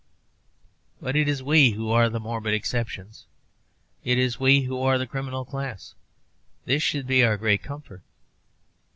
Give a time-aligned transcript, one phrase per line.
[0.99, 3.27] But it is we who are the morbid exceptions;
[4.03, 5.93] it is we who are the criminal class.
[6.65, 8.01] This should be our great comfort.